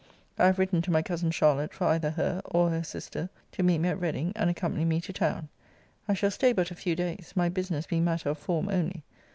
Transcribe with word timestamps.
I 0.39 0.47
have 0.47 0.57
written 0.57 0.81
to 0.81 0.89
my 0.89 1.03
cousin 1.03 1.29
Charlotte 1.29 1.75
for 1.75 1.85
either 1.85 2.09
her, 2.09 2.41
or 2.45 2.71
her 2.71 2.81
sister, 2.83 3.29
to 3.51 3.61
meet 3.61 3.77
me 3.77 3.89
at 3.89 3.99
Reading, 4.01 4.33
and 4.35 4.49
accompany 4.49 4.83
me 4.83 4.99
to 4.99 5.13
town. 5.13 5.47
I 6.07 6.15
shall 6.15 6.31
stay 6.31 6.53
but 6.53 6.71
a 6.71 6.75
few 6.75 6.95
days; 6.95 7.33
my 7.35 7.49
business 7.49 7.85
being 7.85 8.03
matter 8.05 8.29
of 8.31 8.39
form 8.39 8.67
only. 8.69 9.03